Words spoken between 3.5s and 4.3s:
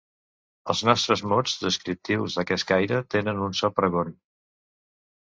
un so pregon.